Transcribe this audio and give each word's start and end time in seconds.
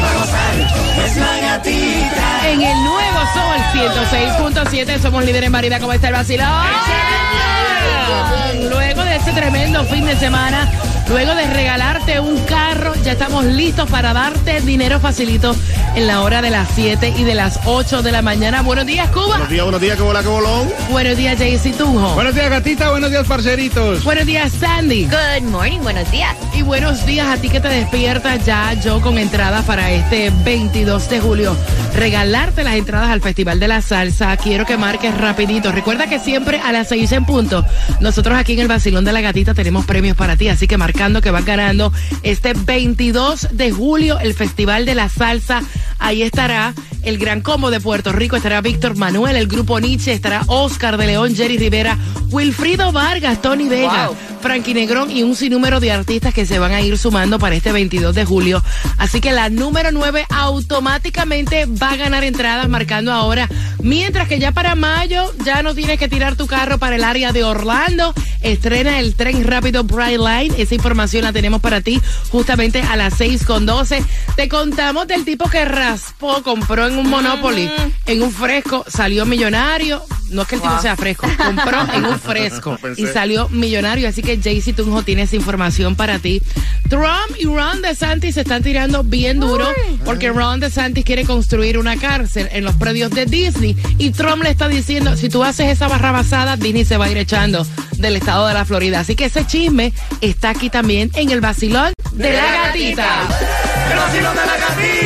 En 0.00 0.22
el 0.22 0.34
nuevo 0.34 0.40
sol. 0.40 0.40
Premios, 0.40 0.40
música 0.40 0.40
y 0.40 0.40
billete 0.40 0.40
en 0.40 0.40
el 0.40 0.40
vacilón. 0.40 0.40
La 0.40 0.40
única 0.40 0.40
mujer 0.40 0.40
contigo 0.40 0.40
en 0.40 0.40
la 0.40 0.40
mañana 0.40 0.40
que 0.40 0.40
te 0.40 0.40
despierta 0.40 0.40
y 0.40 0.40
te 0.40 0.40
dan 0.40 0.40
muchas 0.40 0.40
ganas 0.40 0.40
para 0.40 0.40
trabajar 0.40 0.58
y 0.58 0.72
para 0.72 0.92
gozar. 0.92 1.04
Es 1.04 1.16
la 1.16 1.38
gatita. 1.40 2.48
En 2.50 2.62
el 2.62 2.84
nuevo 2.84 3.18
Sol 3.34 3.60
106.7 3.72 5.00
somos 5.00 5.24
líderes 5.24 5.46
en 5.46 5.52
variedad. 5.52 5.80
¿Cómo 5.80 5.92
está 5.92 6.08
el 6.08 6.14
vacilón? 6.14 6.48
Luego 8.70 9.04
de 9.04 9.16
este 9.16 9.32
tremendo 9.32 9.84
fin 9.84 10.04
de 10.04 10.16
semana, 10.16 10.68
luego 11.08 11.34
de 11.34 11.46
regalarte 11.46 12.20
un 12.20 12.38
carro, 12.44 12.94
ya 13.04 13.12
estamos 13.12 13.44
listos 13.44 13.88
para 13.88 14.12
darte 14.44 14.64
dinero 14.66 15.00
facilito 15.00 15.54
en 15.94 16.06
la 16.06 16.22
hora 16.22 16.42
de 16.42 16.50
las 16.50 16.68
7 16.74 17.14
y 17.16 17.24
de 17.24 17.34
las 17.34 17.60
8 17.64 18.02
de 18.02 18.12
la 18.12 18.22
mañana. 18.22 18.62
Buenos 18.62 18.86
días, 18.86 19.10
Cuba. 19.10 19.26
Buenos 19.26 19.48
días, 19.48 19.64
buenos 19.64 19.80
días, 19.80 19.96
que 19.96 20.02
bola, 20.02 20.22
que 20.22 20.28
bolón. 20.28 20.68
Buenos 20.90 21.16
días, 21.16 21.38
Jaycee 21.38 21.72
Tunjo. 21.72 22.14
Buenos 22.14 22.34
días, 22.34 22.50
gatita. 22.50 22.90
Buenos 22.90 23.10
días, 23.10 23.26
parceritos. 23.26 24.04
Buenos 24.04 24.26
días, 24.26 24.52
Sandy. 24.52 25.06
Good 25.06 25.48
morning, 25.48 25.80
buenos 25.80 26.10
días. 26.10 26.36
Y 26.54 26.62
buenos 26.62 27.04
días 27.06 27.26
a 27.26 27.36
ti 27.40 27.48
que 27.48 27.60
te 27.60 27.68
despiertas 27.68 28.44
ya 28.44 28.74
yo 28.74 29.00
con 29.00 29.18
entradas 29.18 29.64
para 29.64 29.90
este 29.90 30.30
22 30.44 31.10
de 31.10 31.20
julio. 31.20 31.56
Regalarte 31.96 32.62
las 32.62 32.76
entradas 32.76 33.10
al 33.10 33.20
Festival 33.20 33.58
de 33.58 33.68
la 33.68 33.82
Salsa. 33.82 34.36
Quiero 34.36 34.64
que 34.64 34.76
marques 34.76 35.16
rapidito. 35.18 35.72
Recuerda 35.72 36.06
que 36.06 36.18
siempre 36.18 36.60
a 36.60 36.72
las 36.72 36.88
6 36.88 37.12
en 37.12 37.24
punto, 37.24 37.64
nosotros 38.00 38.38
aquí 38.38 38.52
en 38.52 38.60
el 38.60 38.68
Basilón 38.68 39.04
de 39.04 39.12
la 39.12 39.20
Gatita 39.20 39.54
tenemos 39.54 39.86
premios 39.86 40.16
para 40.16 40.36
ti. 40.36 40.48
Así 40.48 40.68
que 40.68 40.76
marcando 40.76 41.20
que 41.20 41.30
vas 41.30 41.44
ganando 41.44 41.92
este 42.22 42.54
22 42.54 43.48
de 43.52 43.72
julio 43.72 44.18
el 44.20 44.29
Festival 44.34 44.86
de 44.86 44.94
la 44.94 45.08
Salsa. 45.08 45.62
Ahí 45.98 46.22
estará 46.22 46.74
el 47.02 47.18
Gran 47.18 47.40
Combo 47.40 47.70
de 47.70 47.80
Puerto 47.80 48.12
Rico, 48.12 48.36
estará 48.36 48.60
Víctor 48.60 48.96
Manuel, 48.96 49.36
el 49.36 49.46
Grupo 49.46 49.78
Nietzsche, 49.80 50.12
estará 50.12 50.42
Oscar 50.46 50.96
de 50.96 51.06
León, 51.06 51.34
Jerry 51.34 51.58
Rivera, 51.58 51.98
Wilfrido 52.30 52.92
Vargas, 52.92 53.40
Tony 53.42 53.68
Vega. 53.68 54.10
Frankie 54.40 54.74
Negrón 54.74 55.10
y 55.10 55.22
un 55.22 55.36
sinnúmero 55.36 55.80
de 55.80 55.92
artistas 55.92 56.32
que 56.32 56.46
se 56.46 56.58
van 56.58 56.72
a 56.72 56.80
ir 56.80 56.96
sumando 56.98 57.38
para 57.38 57.54
este 57.54 57.72
22 57.72 58.14
de 58.14 58.24
julio. 58.24 58.62
Así 58.96 59.20
que 59.20 59.32
la 59.32 59.50
número 59.50 59.92
9 59.92 60.26
automáticamente 60.30 61.66
va 61.66 61.90
a 61.90 61.96
ganar 61.96 62.24
entradas 62.24 62.68
marcando 62.68 63.12
ahora. 63.12 63.48
Mientras 63.82 64.28
que 64.28 64.38
ya 64.38 64.52
para 64.52 64.74
mayo 64.74 65.32
ya 65.44 65.62
no 65.62 65.74
tienes 65.74 65.98
que 65.98 66.08
tirar 66.08 66.36
tu 66.36 66.46
carro 66.46 66.78
para 66.78 66.96
el 66.96 67.04
área 67.04 67.32
de 67.32 67.44
Orlando. 67.44 68.14
Estrena 68.42 68.98
el 68.98 69.14
tren 69.14 69.44
rápido 69.44 69.84
Bright 69.84 70.18
Line. 70.18 70.54
Esa 70.56 70.74
información 70.74 71.24
la 71.24 71.32
tenemos 71.32 71.60
para 71.60 71.80
ti 71.80 72.00
justamente 72.30 72.80
a 72.82 72.96
las 72.96 73.14
6 73.14 73.44
con 73.44 73.66
12. 73.66 74.02
Te 74.36 74.48
contamos 74.48 75.06
del 75.06 75.24
tipo 75.24 75.48
que 75.48 75.64
raspó, 75.64 76.42
compró 76.42 76.86
en 76.86 76.98
un 76.98 77.08
Monopoly, 77.10 77.70
en 78.06 78.22
un 78.22 78.32
fresco, 78.32 78.84
salió 78.88 79.26
millonario. 79.26 80.02
No 80.30 80.42
es 80.42 80.48
que 80.48 80.54
el 80.56 80.62
tipo 80.62 80.80
sea 80.80 80.96
fresco, 80.96 81.26
compró 81.36 81.86
en 81.94 82.04
un 82.04 82.18
fresco 82.18 82.78
y 82.96 83.06
salió 83.06 83.48
millonario. 83.48 84.08
Así 84.08 84.22
que 84.22 84.40
Jaycee 84.40 84.72
Tunjo 84.72 85.02
tiene 85.02 85.22
esa 85.22 85.36
información 85.36 85.96
para 85.96 86.18
ti. 86.18 86.40
Trump 86.88 87.36
y 87.38 87.44
Ron 87.44 87.82
DeSantis 87.82 88.34
se 88.34 88.40
están 88.42 88.62
tirando 88.62 89.02
bien 89.04 89.40
duro 89.40 89.68
porque 90.04 90.30
Ron 90.30 90.60
DeSantis 90.60 91.04
quiere 91.04 91.24
construir 91.24 91.78
una 91.78 91.96
cárcel 91.96 92.48
en 92.52 92.64
los 92.64 92.74
predios 92.76 93.10
de 93.10 93.26
Disney 93.26 93.76
y 93.98 94.10
Trump 94.10 94.42
le 94.42 94.50
está 94.50 94.68
diciendo, 94.68 95.16
si 95.16 95.28
tú 95.28 95.44
haces 95.44 95.68
esa 95.68 95.88
barra 95.88 96.12
basada, 96.12 96.56
Disney 96.56 96.84
se 96.84 96.96
va 96.96 97.06
a 97.06 97.10
ir 97.10 97.18
echando 97.18 97.66
del 97.98 98.16
estado 98.16 98.46
de 98.46 98.54
la 98.54 98.64
Florida. 98.64 99.00
Así 99.00 99.14
que 99.14 99.26
ese 99.26 99.46
chisme 99.46 99.92
está 100.20 100.50
aquí 100.50 100.70
también 100.70 101.10
en 101.14 101.30
el 101.30 101.40
vacilón 101.40 101.92
de 102.12 102.32
la 102.32 102.66
gatita. 102.66 103.28
El 103.90 103.96
vacilón 103.96 104.36
de 104.36 104.46
la 104.46 104.56
gatita. 104.56 104.99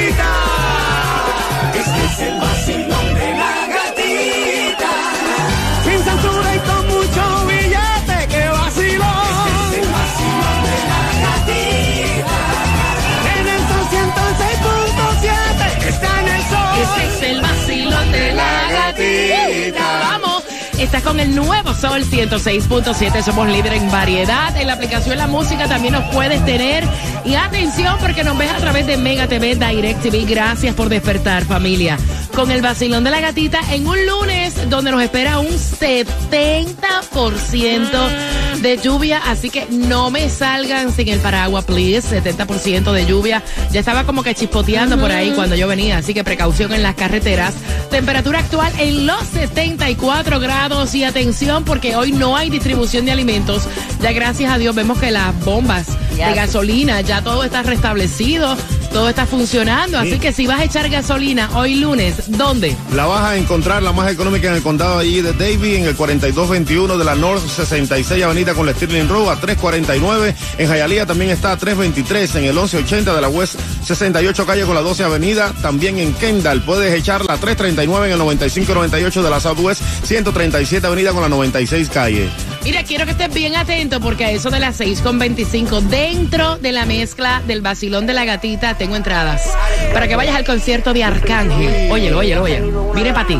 Estás 20.85 21.03
con 21.03 21.19
el 21.19 21.35
nuevo 21.35 21.73
Sol 21.73 22.05
106.7. 22.05 23.23
Somos 23.23 23.49
líder 23.49 23.73
en 23.73 23.91
variedad. 23.91 24.55
En 24.55 24.67
la 24.67 24.75
aplicación 24.75 25.17
La 25.17 25.27
Música 25.27 25.67
también 25.67 25.95
nos 25.95 26.05
puedes 26.15 26.45
tener. 26.45 26.85
Y 27.25 27.37
atención 27.37 27.97
porque 28.01 28.23
nos 28.23 28.37
ves 28.37 28.51
a 28.51 28.59
través 28.59 28.87
de 28.87 28.99
Mega 28.99 29.27
TV 29.27 29.55
Direct 29.55 30.03
TV. 30.03 30.27
Gracias 30.27 30.75
por 30.75 30.91
despertar, 30.91 31.47
familia. 31.47 31.97
Con 32.35 32.51
el 32.51 32.63
vacilón 32.63 33.05
de 33.05 33.13
la 33.13 33.21
gatita 33.21 33.61
en 33.73 33.87
un 33.87 34.05
lunes 34.07 34.69
donde 34.69 34.91
nos 34.91 35.01
espera 35.03 35.39
un 35.39 35.47
70% 35.47 38.09
de 38.61 38.77
lluvia. 38.79 39.23
Así 39.25 39.51
que 39.51 39.69
no 39.71 40.11
me 40.11 40.29
salgan 40.29 40.93
sin 40.93 41.07
el 41.09 41.21
paraguas, 41.21 41.65
please. 41.65 42.21
70% 42.21 42.91
de 42.93 43.07
lluvia. 43.07 43.45
Ya 43.71 43.79
estaba 43.79 44.03
como 44.05 44.25
que 44.25 44.35
chispoteando 44.35 44.99
por 44.99 45.13
ahí 45.13 45.31
cuando 45.31 45.55
yo 45.55 45.69
venía. 45.69 45.99
Así 45.99 46.13
que 46.13 46.25
precaución 46.25 46.73
en 46.73 46.83
las 46.83 46.97
carreteras. 46.97 47.55
Temperatura 47.91 48.41
actual 48.41 48.73
en 48.79 49.07
los 49.07 49.23
74 49.29 50.41
grados. 50.41 50.93
Y 50.97 51.05
atención 51.05 51.65
porque 51.65 51.95
hoy 51.95 52.11
no 52.11 52.37
hay 52.37 52.51
distribución 52.51 53.05
de 53.05 53.13
alimentos. 53.13 53.69
Ya 54.03 54.11
gracias 54.13 54.53
a 54.53 54.59
Dios 54.59 54.75
vemos 54.75 54.99
que 54.99 55.13
las 55.13 55.39
bombas 55.45 55.87
de 56.17 56.35
gasolina, 56.35 57.01
ya 57.01 57.23
todo 57.23 57.45
está 57.45 57.63
restablecido. 57.63 58.57
Todo 58.95 59.09
está 59.09 59.27
funcionando. 59.27 59.99
Así 59.99 60.21
que 60.21 60.33
si 60.33 60.47
vas 60.47 60.61
a 60.61 60.65
echar 60.65 60.89
gasolina 60.89 61.51
hoy 61.55 61.75
lunes, 61.81 62.15
¿dónde? 62.29 62.77
La 62.95 63.07
vas 63.07 63.25
a 63.25 63.37
encontrar 63.37 63.83
la 63.83 63.91
más 63.91 64.09
económica 64.09 64.47
en 64.47 64.55
el 64.55 64.63
condado 64.63 65.01
allí 65.01 65.21
de 65.21 65.33
Davie, 65.33 65.79
en 65.79 65.85
el 65.87 65.97
4221 65.97 66.97
de 66.97 67.05
la 67.05 67.17
North 67.17 67.45
66 67.45 68.23
Avenida 68.23 68.55
con 68.55 68.67
la 68.67 68.73
Stirling 68.73 69.09
Road 69.09 69.33
a 69.33 69.41
349. 69.41 70.37
En 70.59 70.69
Hialeah 70.69 71.07
también 71.07 71.33
está 71.33 71.51
a 71.51 71.57
323. 71.57 72.37
En 72.37 72.45
el 72.45 72.55
1180 72.55 73.17
de 73.17 73.21
la 73.21 73.29
West 73.29 73.59
68 73.83 74.47
calle 74.47 74.65
con 74.65 74.77
la 74.77 74.83
12 74.83 75.03
Avenida. 75.03 75.53
También 75.61 75.99
en 75.99 76.15
Kendall 76.15 76.63
puedes 76.63 76.95
echarla 76.95 77.35
a 77.35 77.39
339 77.39 78.07
en 78.07 78.13
el 78.13 78.19
9598 78.21 79.25
de 79.25 79.31
la 79.31 79.41
Southwest 79.41 79.83
137 80.05 80.87
Avenida 80.87 81.11
con 81.11 81.23
la 81.23 81.29
96 81.29 81.89
calle. 81.89 82.31
Mira, 82.65 82.83
quiero 82.83 83.05
que 83.05 83.11
estés 83.11 83.33
bien 83.35 83.57
atento 83.57 84.01
porque 84.01 84.25
a 84.25 84.31
eso 84.31 84.49
de 84.49 84.59
las 84.59 84.81
6.25, 84.81 85.83
dentro 85.83 86.57
de 86.57 86.73
la 86.73 86.87
mezcla 86.87 87.43
del 87.47 87.61
vacilón 87.61 88.07
de 88.07 88.15
la 88.15 88.25
gatita, 88.25 88.79
tengo 88.79 88.97
entradas 88.97 89.43
para 89.93 90.09
que 90.09 90.17
vayas 90.17 90.35
al 90.35 90.47
concierto 90.47 90.95
de 90.95 91.05
Arcángel. 91.05 91.93
Óyelo, 91.93 92.19
óyelo, 92.21 92.43
óyelo. 92.43 92.93
Mire 92.95 93.13
para 93.13 93.27
ti. 93.27 93.39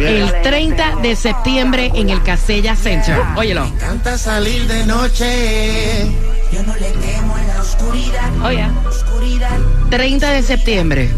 El 0.00 0.32
30 0.42 0.96
de 1.02 1.14
septiembre 1.14 1.92
en 1.94 2.08
el 2.08 2.22
Casella 2.22 2.74
Center. 2.74 3.20
Óyelo. 3.36 3.70
Canta 3.78 4.16
salir 4.16 4.66
de 4.66 4.86
noche. 4.86 6.06
Yo 6.50 6.62
no 6.62 6.74
le 6.76 6.90
temo 6.90 7.36
en 7.36 7.48
la 7.48 7.60
oscuridad. 7.60 8.44
Oye. 8.44 8.66
Oscuridad. 8.88 9.58
30 9.90 10.30
de 10.30 10.42
septiembre. 10.42 11.10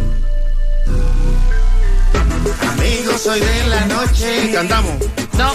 Amigo, 2.68 3.16
soy 3.18 3.38
de 3.38 3.66
la 3.68 3.84
noche. 3.86 4.50
Cantamos. 4.52 5.23
No. 5.38 5.52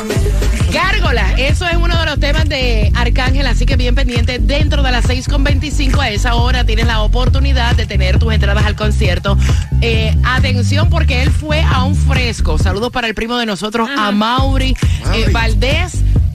Gárgola, 0.74 1.34
eso 1.38 1.66
es 1.68 1.76
uno 1.78 1.98
de 1.98 2.06
los 2.06 2.20
temas 2.20 2.48
de 2.48 2.92
Arcángel, 2.96 3.48
así 3.48 3.66
que 3.66 3.76
bien 3.76 3.96
pendiente. 3.96 4.38
Dentro 4.40 4.84
de 4.84 4.92
las 4.92 5.06
6.25 5.06 6.00
a 6.00 6.10
esa 6.10 6.36
hora 6.36 6.64
tienes 6.64 6.86
la 6.86 7.02
oportunidad 7.02 7.76
de 7.76 7.86
tener 7.88 8.20
tus 8.20 8.34
entradas 8.34 8.66
al 8.66 8.76
concierto. 8.76 9.38
Eh, 9.81 10.16
atención 10.24 10.90
porque 10.90 11.24
él 11.24 11.31
fue 11.31 11.62
a 11.62 11.84
un 11.86 11.96
fresco. 11.96 12.58
Saludos 12.58 12.92
para 12.92 13.08
el 13.08 13.16
primo 13.16 13.38
de 13.38 13.46
nosotros, 13.46 13.90
a 13.90 14.12
Mauri, 14.12 14.76
Mauri. 15.04 15.22
eh, 15.22 15.30
Valdés. 15.31 15.94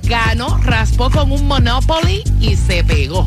Ganó, 0.08 0.58
raspó 0.62 1.10
con 1.10 1.32
un 1.32 1.46
Monopoly 1.46 2.22
y 2.40 2.56
se 2.56 2.84
pegó. 2.84 3.26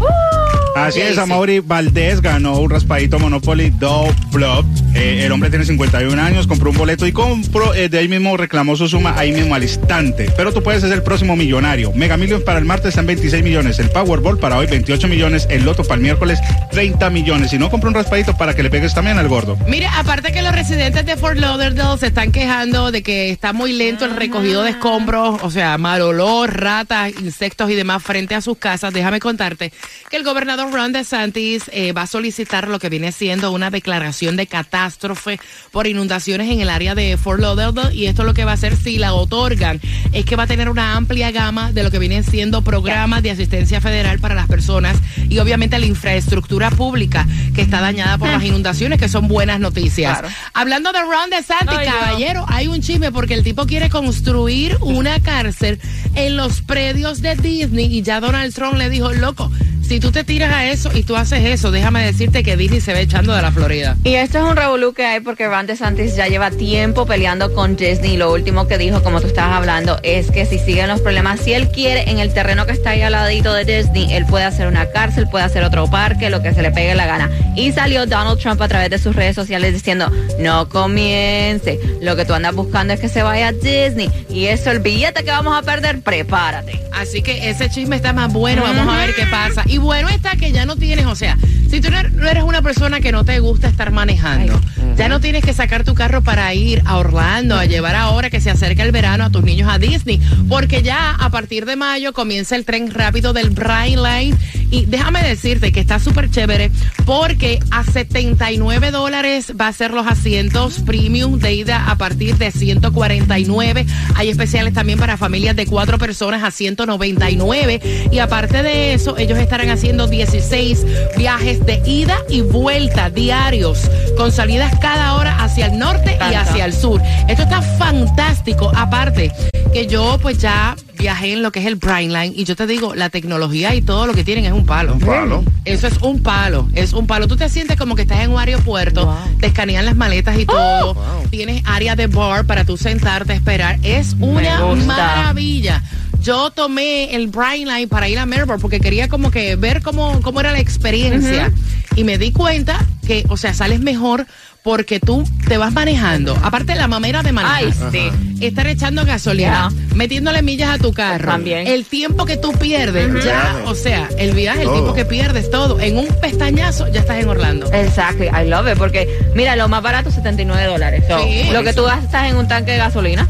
Así 0.78 1.02
es. 1.02 1.18
Amaury 1.18 1.60
Valdés 1.60 2.22
ganó 2.22 2.60
un 2.60 2.70
raspadito 2.70 3.18
Monopoly 3.18 3.72
Double 3.72 4.14
Flop. 4.32 4.66
Eh, 4.96 5.26
el 5.26 5.32
hombre 5.32 5.50
tiene 5.50 5.66
51 5.66 6.22
años, 6.22 6.46
compró 6.48 6.70
un 6.70 6.78
boleto 6.78 7.08
y 7.08 7.12
compró, 7.12 7.74
eh, 7.74 7.90
de 7.90 8.00
ahí 8.00 8.08
mismo 8.08 8.38
reclamó 8.38 8.76
su 8.76 8.88
suma 8.88 9.16
ahí 9.18 9.32
mismo 9.32 9.56
al 9.56 9.64
instante. 9.64 10.32
Pero 10.38 10.54
tú 10.54 10.62
puedes 10.62 10.82
ser 10.82 10.92
el 10.92 11.04
próximo 11.04 11.36
millonario. 11.36 11.92
Mega 11.94 12.16
Millions 12.18 12.44
para 12.44 12.60
el 12.60 12.66
martes 12.66 12.90
están 12.90 13.08
26 13.08 13.44
millones, 13.44 13.80
el 13.80 13.90
Powerball 13.90 14.38
para 14.38 14.58
hoy 14.58 14.68
28 14.68 15.08
millones, 15.08 15.48
el 15.50 15.66
Loto 15.66 15.84
para 15.84 15.96
el 15.96 16.02
miércoles 16.02 16.40
30 16.72 17.10
millones. 17.10 17.52
Si 17.52 17.58
no, 17.58 17.70
compra 17.70 17.90
un 17.90 17.96
raspadito 17.96 18.38
para 18.38 18.56
que 18.56 18.64
le 18.64 18.70
pegues 18.70 18.94
también 18.94 19.18
al 19.18 19.28
gordo. 19.28 19.58
Mira, 19.68 19.98
aparte 19.98 20.32
que 20.32 20.42
los 20.42 20.54
residentes 20.54 21.06
de 21.06 21.18
Fort 21.18 21.38
Lauderdale 21.38 21.98
se 21.98 22.08
están 22.08 22.32
quejando 22.32 22.92
de 22.92 23.02
que 23.02 23.32
está 23.32 23.54
muy 23.54 23.74
lento 23.74 24.06
el 24.06 24.16
recogido 24.16 24.64
de 24.64 24.72
escombros, 24.72 25.40
o 25.42 25.52
sea, 25.52 25.78
mal 25.78 26.02
olor, 26.02 26.54
ratas, 26.68 27.14
insectos 27.22 27.72
y 27.72 27.76
demás 27.76 28.04
frente 28.04 28.36
a 28.36 28.42
sus 28.42 28.58
casas, 28.58 28.94
déjame 28.94 29.22
contarte 29.22 29.72
que 30.10 30.18
el 30.18 30.26
gobernador 30.26 30.70
Ron 30.70 30.92
DeSantis 30.92 31.64
eh, 31.72 31.94
va 31.94 32.02
a 32.02 32.08
solicitar 32.08 32.68
lo 32.68 32.78
que 32.78 32.90
viene 32.90 33.14
siendo 33.14 33.54
una 33.54 33.70
declaración 33.70 34.36
de 34.36 34.48
catástrofe 34.48 35.40
por 35.72 35.88
inundaciones 35.88 36.52
en 36.52 36.60
el 36.60 36.70
área 36.70 36.94
de 36.94 37.16
Fort 37.16 37.40
Lauderdale 37.40 37.96
y 37.96 38.08
esto 38.08 38.26
lo 38.26 38.34
que 38.34 38.44
va 38.44 38.52
a 38.52 38.56
hacer 38.56 38.76
si 38.76 38.98
la 38.98 39.14
otorgan 39.14 39.80
es 40.12 40.26
que 40.26 40.36
va 40.36 40.44
a 40.44 40.48
tener 40.48 40.70
una 40.70 40.98
amplia 40.98 41.32
gama 41.32 41.72
de 41.72 41.84
lo 41.84 41.90
que 41.90 42.00
vienen 42.00 42.26
siendo 42.26 42.62
programas 42.62 43.24
de 43.24 43.32
asistencia 43.32 43.80
federal 43.80 44.20
para 44.20 44.36
las 44.36 44.48
personas 44.48 44.98
y 45.30 45.40
obviamente 45.40 45.80
la 45.80 45.86
infraestructura 45.86 46.70
pública 46.70 47.26
que 47.56 47.62
está 47.62 47.80
dañada 47.80 48.18
por 48.18 48.28
las 48.28 48.44
inundaciones, 48.44 49.00
que 49.00 49.08
son 49.08 49.30
buenas 49.30 49.62
noticias. 49.62 50.20
Claro. 50.20 50.36
Hablando 50.54 50.92
de 50.92 51.00
Ron 51.00 51.30
DeSantis, 51.30 51.78
Ay, 51.78 51.88
no. 51.88 51.94
caballero, 51.94 52.46
hay 52.50 52.68
un 52.68 52.82
chisme 52.82 53.14
porque 53.14 53.36
el 53.36 53.44
tipo 53.44 53.66
quiere 53.66 53.90
construir 53.90 54.78
una 54.82 55.22
cárcel 55.22 55.80
en 56.16 56.36
los 56.36 56.57
predios 56.62 57.22
de 57.22 57.36
Disney 57.36 57.86
y 57.98 58.02
ya 58.02 58.20
Donald 58.20 58.54
Trump 58.54 58.76
le 58.76 58.90
dijo, 58.90 59.12
loco, 59.14 59.52
si 59.88 60.02
tú 60.02 60.12
te 60.12 60.26
tiras 60.26 60.54
a 60.54 60.66
eso 60.66 60.92
y 60.94 61.04
tú 61.04 61.16
haces 61.16 61.46
eso, 61.46 61.72
déjame 61.72 62.04
decirte 62.06 62.44
que 62.44 62.58
Disney 62.58 62.82
se 62.82 62.94
ve 62.94 63.02
echando 63.02 63.34
de 63.34 63.42
la 63.42 63.52
Florida. 63.52 63.96
Y 64.04 64.16
esto 64.16 64.40
es 64.40 64.44
un 64.44 64.58
revolú 64.58 64.94
que 64.94 65.06
hay 65.06 65.22
porque 65.22 65.48
Ron 65.48 65.66
DeSantis 65.66 66.16
ya 66.16 66.28
lleva 66.28 66.52
tiempo 66.52 67.06
peleando 67.06 67.54
con 67.54 67.78
Disney. 67.78 68.18
Lo 68.18 68.34
último 68.34 68.68
que 68.68 68.78
dijo, 68.78 69.02
como 69.02 69.22
tú 69.22 69.28
estabas 69.28 69.56
hablando, 69.56 69.98
es 70.04 70.30
que 70.30 70.46
si 70.46 70.60
siguen 70.60 70.90
los 70.90 71.00
problemas, 71.00 71.40
si 71.40 71.54
él 71.54 71.70
quiere, 71.70 72.10
en 72.10 72.20
el 72.20 72.34
terreno 72.34 72.66
que 72.66 72.74
está 72.74 72.92
ahí 72.92 73.02
al 73.02 73.14
ladito 73.14 73.54
de 73.54 73.64
Disney, 73.64 74.14
él 74.14 74.26
puede 74.26 74.44
hacer 74.44 74.68
una 74.68 74.90
cárcel, 74.92 75.28
puede 75.30 75.46
hacer 75.46 75.64
otro 75.64 75.90
parque, 75.90 76.30
lo 76.30 76.42
que 76.42 76.54
se 76.54 76.62
le 76.62 76.72
pegue 76.72 76.94
la 76.94 77.06
gana. 77.06 77.30
Y 77.56 77.72
salió 77.72 78.06
Donald 78.06 78.40
Trump 78.40 78.62
a 78.62 78.68
través 78.68 78.90
de 78.90 79.00
sus 79.00 79.16
redes 79.16 79.36
sociales 79.36 79.74
diciendo, 79.74 80.12
no 80.40 80.68
comience, 80.68 81.80
lo 82.02 82.18
que 82.18 82.26
tú 82.26 82.34
andas 82.34 82.54
buscando 82.54 82.94
es 82.94 83.00
que 83.00 83.08
se 83.08 83.24
vaya 83.24 83.48
a 83.48 83.52
Disney. 83.54 84.12
Y 84.30 84.48
eso, 84.48 84.70
el 84.70 84.80
billete 84.80 85.24
que 85.24 85.32
vamos 85.32 85.58
a 85.58 85.62
perder, 85.62 86.02
prepárate. 86.02 86.82
Así 86.92 87.22
que 87.22 87.50
ese 87.50 87.70
chisme 87.70 87.96
está 87.96 88.12
más 88.12 88.34
bueno, 88.34 88.64
vamos 88.64 88.88
a 88.94 88.98
ver 88.98 89.16
qué 89.16 89.26
pasa. 89.28 89.64
Y 89.66 89.77
bueno 89.78 90.10
está 90.10 90.36
que 90.36 90.52
ya 90.52 90.66
no 90.66 90.76
tienes, 90.76 91.06
o 91.06 91.16
sea, 91.16 91.38
si 91.70 91.82
tú 91.82 91.90
no 91.92 91.98
er- 91.98 92.12
no 92.12 92.28
eres 92.28 92.44
una 92.44 92.62
persona 92.62 93.00
que 93.00 93.12
no 93.12 93.24
te 93.26 93.40
gusta 93.40 93.68
estar 93.68 93.92
manejando, 93.92 94.60
ya 94.98 95.10
no 95.10 95.20
tienes 95.20 95.44
que 95.44 95.54
sacar 95.54 95.84
tu 95.84 95.94
carro 95.94 96.24
para 96.24 96.54
ir 96.54 96.82
a 96.86 96.98
Orlando, 96.98 97.56
a 97.58 97.66
llevar 97.66 97.96
ahora 97.96 98.30
que 98.30 98.40
se 98.42 98.50
acerca 98.50 98.84
el 98.84 98.92
verano 98.92 99.26
a 99.26 99.30
tus 99.30 99.44
niños 99.44 99.70
a 99.72 99.78
Disney, 99.78 100.20
porque 100.50 100.82
ya 100.82 101.12
a 101.12 101.30
partir 101.30 101.66
de 101.66 101.76
mayo 101.76 102.14
comienza 102.14 102.56
el 102.56 102.66
tren 102.66 102.92
rápido 102.92 103.34
del 103.34 103.50
Bright 103.52 103.98
Line. 103.98 104.36
Y 104.70 104.86
déjame 104.86 105.22
decirte 105.24 105.72
que 105.72 105.80
está 105.80 105.98
súper 106.00 106.30
chévere 106.30 106.72
porque 107.06 107.60
a 107.72 107.86
79 107.86 108.92
dólares 108.92 109.54
va 109.60 109.68
a 109.70 109.74
ser 109.74 109.92
los 109.92 110.06
asientos 110.08 110.80
premium 110.80 111.40
de 111.40 111.54
ida 111.54 111.90
a 111.90 111.98
partir 111.98 112.36
de 112.38 112.52
149. 112.52 113.86
Hay 114.16 114.30
especiales 114.30 114.74
también 114.74 115.00
para 115.00 115.16
familias 115.16 115.56
de 115.56 115.66
cuatro 115.68 115.98
personas 115.98 116.44
a 116.44 116.52
199. 116.52 117.80
Y 118.12 118.20
aparte 118.20 118.62
de 118.64 118.94
eso, 118.94 119.18
ellos 119.18 119.40
estarán 119.40 119.70
haciendo 119.70 120.08
16 120.08 120.86
viajes 121.18 121.57
de 121.66 121.82
ida 121.86 122.18
y 122.30 122.42
vuelta 122.42 123.10
diarios 123.10 123.80
con 124.18 124.32
salidas 124.32 124.74
cada 124.80 125.16
hora 125.16 125.44
hacia 125.44 125.68
el 125.68 125.78
norte 125.78 126.18
y 126.32 126.34
hacia 126.34 126.66
el 126.66 126.74
sur. 126.74 127.02
Esto 127.28 127.44
está 127.44 127.62
fantástico. 127.62 128.72
Aparte 128.76 129.32
que 129.74 129.88
yo 129.88 130.18
pues 130.22 130.38
ya 130.40 130.76
viajé 130.98 131.34
en 131.34 131.44
lo 131.44 131.52
que 131.52 131.60
es 131.60 131.66
el 131.68 131.76
Bright 131.76 132.10
Line 132.10 132.34
y 132.36 132.44
yo 132.46 132.56
te 132.56 132.66
digo, 132.66 132.96
la 132.96 133.10
tecnología 133.10 133.76
y 133.76 133.82
todo 133.82 134.08
lo 134.08 134.14
que 134.14 134.24
tienen 134.24 134.46
es 134.46 134.52
un 134.52 134.66
palo. 134.66 134.94
Un 134.94 135.00
palo. 135.02 135.44
Eso 135.66 135.88
es 135.88 135.98
un 136.02 136.24
palo, 136.24 136.68
es 136.74 136.94
un 136.94 137.06
palo. 137.06 137.28
Tú 137.28 137.36
te 137.36 137.50
sientes 137.50 137.78
como 137.78 137.96
que 137.96 138.04
estás 138.04 138.20
en 138.22 138.32
un 138.32 138.40
aeropuerto, 138.40 139.06
Wow. 139.06 139.16
te 139.40 139.48
escanean 139.48 139.86
las 139.86 139.96
maletas 139.96 140.40
y 140.40 140.46
todo. 140.46 140.96
Tienes 141.30 141.62
área 141.66 141.96
de 141.96 142.08
bar 142.08 142.46
para 142.46 142.64
tú 142.66 142.78
sentarte 142.78 143.34
a 143.34 143.36
esperar. 143.36 143.78
Es 143.84 144.16
una 144.20 144.60
maravilla. 144.86 145.84
Yo 146.28 146.52
tomé 146.52 147.16
el 147.16 147.28
Bright 147.28 147.66
Line 147.66 147.88
para 147.88 148.10
ir 148.10 148.20
a 148.20 148.26
Melbourne 148.26 148.62
porque 148.62 148.82
quería 148.82 149.08
como 149.08 149.32
que 149.32 149.56
ver 149.56 149.82
cómo, 149.82 150.20
cómo 150.22 150.42
era 150.42 150.52
la 150.52 150.60
experiencia. 150.60 151.54
Y 151.96 152.04
me 152.04 152.18
di 152.18 152.34
cuenta 152.34 152.86
que, 153.08 153.24
o 153.30 153.38
sea, 153.38 153.54
sales 153.54 153.80
mejor 153.80 154.28
porque 154.62 155.00
tú 155.00 155.24
te 155.48 155.58
vas 155.58 155.72
manejando. 155.72 156.38
Aparte 156.44 156.76
la 156.76 156.90
mamera 156.90 157.24
de 157.24 157.32
manejar. 157.32 157.64
Ay, 157.64 157.74
sí. 157.94 158.46
Estar 158.46 158.68
echando 158.68 159.06
gasolina, 159.06 159.70
metiéndole 159.96 160.42
millas 160.42 160.72
a 160.72 160.78
tu 160.78 160.92
carro. 160.92 161.32
También. 161.32 161.66
El 161.66 161.86
tiempo 161.86 162.26
que 162.26 162.36
tú 162.36 162.52
pierdes, 162.52 163.24
ya, 163.24 163.62
o 163.66 163.74
sea, 163.74 164.10
el 164.18 164.34
viaje, 164.34 164.60
el 164.60 164.66
Todo. 164.66 164.74
tiempo 164.74 164.94
que 164.96 165.06
pierdes, 165.06 165.50
todo. 165.50 165.80
En 165.80 165.98
un 165.98 166.08
pestañazo 166.22 166.90
ya 166.92 167.00
estás 167.00 167.20
en 167.24 167.30
Orlando. 167.30 167.72
Exactly, 167.72 168.28
I 168.28 168.50
love 168.50 168.68
it, 168.70 168.78
porque 168.78 169.08
mira, 169.34 169.56
lo 169.56 169.70
más 169.70 169.82
barato 169.82 170.12
79 170.12 170.66
dólares. 170.66 171.06
So, 171.08 171.20
Sí. 171.24 171.44
lo 171.54 171.64
que 171.64 171.72
tú 171.72 171.84
gastas 171.84 172.30
en 172.30 172.36
un 172.36 172.50
tanque 172.50 172.72
de 172.72 172.78
gasolina. 172.80 173.30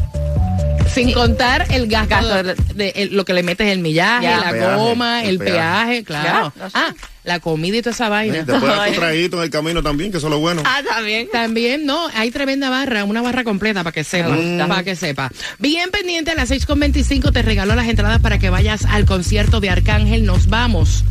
Sin 0.98 1.12
contar 1.12 1.66
el 1.70 1.86
gasto, 1.86 2.08
Gasto 2.08 2.42
de, 2.74 3.08
lo 3.12 3.24
que 3.24 3.32
le 3.32 3.42
metes 3.42 3.68
el 3.68 3.78
millaje, 3.78 4.24
Ya. 4.24 4.38
la 4.40 4.50
Peaje, 4.50 4.74
goma, 4.76 5.22
el 5.22 5.28
el 5.30 5.38
peaje, 5.38 5.54
peaje. 5.58 6.04
claro. 6.04 6.52
Ya, 6.56 6.62
no 6.64 6.70
sé. 6.70 6.76
Ah, 6.78 6.94
la 7.24 7.40
comida 7.40 7.76
y 7.76 7.82
toda 7.82 7.92
esa 7.92 8.08
vaina. 8.08 8.42
Después 8.42 8.60
de 8.62 8.90
tu 8.90 9.00
traguito 9.00 9.36
en 9.36 9.42
el 9.44 9.50
camino 9.50 9.82
también, 9.82 10.10
que 10.10 10.16
eso 10.18 10.28
es 10.28 10.30
lo 10.30 10.38
bueno. 10.40 10.62
Ah, 10.64 10.80
también. 10.88 11.28
También, 11.30 11.84
no, 11.84 12.08
hay 12.14 12.30
tremenda 12.30 12.70
barra, 12.70 13.04
una 13.04 13.20
barra 13.22 13.44
completa 13.44 13.84
para 13.84 13.92
que 13.92 14.02
sepa, 14.02 14.36
para 14.66 14.82
que 14.82 14.96
sepa. 14.96 15.30
Bien 15.58 15.90
pendiente 15.90 16.30
a 16.30 16.34
las 16.34 16.50
6.25 16.50 17.32
te 17.32 17.42
regaló 17.42 17.74
las 17.74 17.86
entradas 17.86 18.20
para 18.20 18.38
que 18.38 18.50
vayas 18.50 18.84
al 18.86 19.04
concierto 19.04 19.60
de 19.60 19.70
Arcángel. 19.70 20.24
Nos 20.24 20.48
vamos 20.48 21.04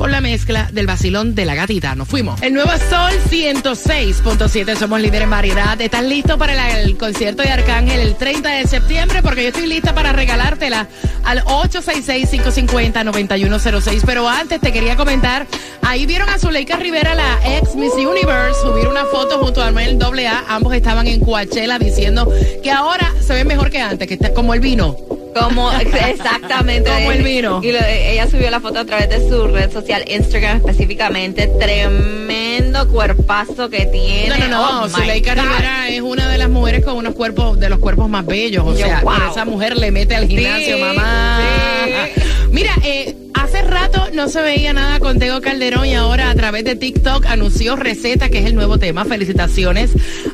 con 0.00 0.10
la 0.10 0.20
mezcla 0.22 0.70
del 0.72 0.86
vacilón 0.86 1.34
de 1.34 1.44
la 1.44 1.54
gatita. 1.54 1.94
Nos 1.94 2.08
fuimos. 2.08 2.40
El 2.40 2.54
nuevo 2.54 2.70
Sol 2.70 3.12
106.7, 3.28 4.74
somos 4.74 4.98
líder 4.98 5.20
en 5.20 5.28
variedad. 5.28 5.78
¿Estás 5.78 6.04
listo 6.04 6.38
para 6.38 6.80
el 6.80 6.96
concierto 6.96 7.42
de 7.42 7.50
Arcángel 7.50 8.00
el 8.00 8.16
30 8.16 8.48
de 8.48 8.66
septiembre? 8.66 9.22
Porque 9.22 9.42
yo 9.42 9.48
estoy 9.48 9.66
lista 9.66 9.94
para 9.94 10.14
regalártela 10.14 10.88
al 11.22 11.44
866-550-9106. 11.44 14.02
Pero 14.06 14.26
antes 14.26 14.58
te 14.58 14.72
quería 14.72 14.96
comentar, 14.96 15.46
ahí 15.82 16.06
vieron 16.06 16.30
a 16.30 16.38
Zuleika 16.38 16.78
Rivera, 16.78 17.14
la 17.14 17.38
ex 17.58 17.74
Miss 17.74 17.92
Universe, 17.92 18.58
subir 18.62 18.88
una 18.88 19.04
foto 19.04 19.38
junto 19.38 19.60
a 19.60 19.66
Anuel 19.66 20.02
AA. 20.02 20.44
Ambos 20.48 20.72
estaban 20.72 21.08
en 21.08 21.20
Coachella 21.20 21.78
diciendo 21.78 22.26
que 22.62 22.70
ahora 22.70 23.12
se 23.20 23.34
ven 23.34 23.46
mejor 23.46 23.68
que 23.68 23.82
antes, 23.82 24.08
que 24.08 24.14
está 24.14 24.32
como 24.32 24.54
el 24.54 24.60
vino. 24.60 24.96
Como 25.38 25.70
exactamente. 26.08 26.90
Como 26.90 27.12
el 27.12 27.22
vino. 27.22 27.60
Y 27.62 27.72
lo- 27.72 27.78
ella 27.84 28.28
subió 28.28 28.50
la 28.50 28.60
foto 28.60 28.80
a 28.80 28.84
través 28.84 29.08
de 29.08 29.28
su 29.28 29.46
red 29.48 29.70
social, 29.72 30.04
Instagram 30.08 30.58
específicamente. 30.58 31.46
Tremendo 31.58 32.88
cuerpazo 32.88 33.68
que 33.70 33.86
tiene. 33.86 34.28
No, 34.28 34.38
no, 34.38 34.48
no. 34.48 34.82
Oh, 34.84 34.88
Zuleika. 34.88 35.34
Rivera 35.34 35.88
es 35.88 36.00
una 36.00 36.28
de 36.28 36.38
las 36.38 36.48
mujeres 36.50 36.84
con 36.84 36.96
unos 36.96 37.14
cuerpos, 37.14 37.58
de 37.58 37.68
los 37.68 37.78
cuerpos 37.78 38.08
más 38.08 38.26
bellos. 38.26 38.64
O 38.66 38.72
Yo, 38.72 38.86
sea, 38.86 39.00
wow. 39.02 39.12
pero 39.16 39.30
esa 39.30 39.44
mujer 39.44 39.76
le 39.76 39.90
mete 39.90 40.14
al 40.16 40.26
gimnasio, 40.26 40.76
Sí, 40.76 40.82
mamá. 40.82 41.40
sí. 41.84 42.22
Mira, 42.52 42.72
eh, 42.84 43.14
hace 43.34 43.62
rato 43.62 44.08
no 44.12 44.28
se 44.28 44.42
veía 44.42 44.72
nada 44.72 44.98
con 44.98 45.18
Tego 45.18 45.40
Calderón 45.40 45.86
y 45.86 45.94
ahora 45.94 46.30
a 46.30 46.34
través 46.34 46.64
de 46.64 46.74
TikTok 46.74 47.26
anunció 47.26 47.76
Receta, 47.76 48.28
que 48.28 48.38
es 48.38 48.46
el 48.46 48.54
nuevo 48.56 48.78
tema. 48.78 49.04
Felicitaciones 49.04 49.90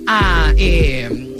a. 0.06 0.52
Eh, 0.56 1.32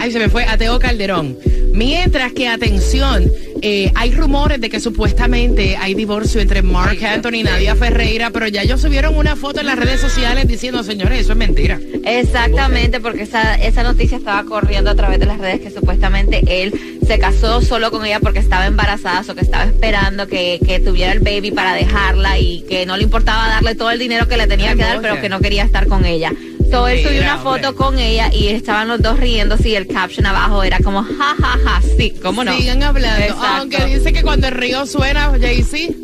Ay, 0.00 0.10
se 0.10 0.18
me 0.18 0.28
fue 0.28 0.44
a 0.44 0.56
Teo 0.58 0.78
Calderón. 0.80 1.36
Mientras 1.72 2.32
que, 2.32 2.48
atención, 2.48 3.30
eh, 3.62 3.92
hay 3.94 4.10
rumores 4.10 4.60
de 4.60 4.68
que 4.68 4.80
supuestamente 4.80 5.76
hay 5.76 5.94
divorcio 5.94 6.40
entre 6.40 6.62
Mark 6.62 6.98
Anthony 7.04 7.34
y 7.34 7.42
Nadia 7.44 7.76
Ferreira, 7.76 8.30
pero 8.30 8.48
ya 8.48 8.62
ellos 8.62 8.80
subieron 8.80 9.16
una 9.16 9.36
foto 9.36 9.60
en 9.60 9.66
las 9.66 9.78
redes 9.78 10.00
sociales 10.00 10.48
diciendo, 10.48 10.82
señores, 10.82 11.20
eso 11.20 11.32
es 11.32 11.38
mentira. 11.38 11.80
Exactamente, 12.04 13.00
porque 13.00 13.22
esa, 13.22 13.54
esa 13.54 13.82
noticia 13.84 14.18
estaba 14.18 14.44
corriendo 14.44 14.90
a 14.90 14.94
través 14.94 15.20
de 15.20 15.26
las 15.26 15.38
redes 15.38 15.60
que 15.60 15.70
supuestamente 15.70 16.42
él 16.46 16.98
se 17.06 17.18
casó 17.18 17.62
solo 17.62 17.90
con 17.90 18.04
ella 18.04 18.20
porque 18.20 18.38
estaba 18.38 18.66
embarazada 18.66 19.22
o 19.28 19.34
que 19.34 19.42
estaba 19.42 19.64
esperando 19.64 20.26
que, 20.26 20.60
que 20.66 20.80
tuviera 20.80 21.12
el 21.12 21.20
baby 21.20 21.52
para 21.52 21.74
dejarla 21.74 22.38
y 22.38 22.62
que 22.62 22.84
no 22.84 22.96
le 22.96 23.04
importaba 23.04 23.48
darle 23.48 23.74
todo 23.74 23.90
el 23.90 23.98
dinero 23.98 24.26
que 24.28 24.36
le 24.36 24.46
tenía 24.46 24.70
Ay, 24.70 24.76
que 24.76 24.82
dar, 24.82 25.00
pero 25.00 25.20
que 25.20 25.28
no 25.28 25.40
quería 25.40 25.64
estar 25.64 25.86
con 25.86 26.04
ella. 26.04 26.32
So, 26.72 26.88
él 26.88 27.02
subió 27.02 27.20
una 27.20 27.36
foto 27.36 27.68
hombre. 27.68 27.74
con 27.74 27.98
ella 27.98 28.30
y 28.32 28.48
estaban 28.48 28.88
los 28.88 29.02
dos 29.02 29.20
riéndose 29.20 29.68
y 29.68 29.74
el 29.74 29.86
caption 29.86 30.24
abajo 30.24 30.62
era 30.62 30.78
como, 30.78 31.02
ja, 31.02 31.36
ja, 31.38 31.58
ja, 31.62 31.82
sí, 31.98 32.14
¿cómo 32.22 32.44
no? 32.44 32.56
Sigan 32.56 32.82
hablando. 32.82 33.22
Exacto. 33.22 33.44
Aunque 33.46 33.84
dice 33.84 34.12
que 34.14 34.22
cuando 34.22 34.48
el 34.48 34.54
río 34.54 34.86
suena, 34.86 35.30
Jay-Z, 35.38 35.76
es 35.76 35.94